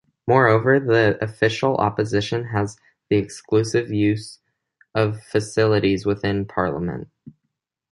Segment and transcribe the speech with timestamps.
[0.25, 2.75] Moreover, the Official Opposition has
[3.11, 4.39] the exclusive use
[4.95, 7.07] of facilities within Parliament.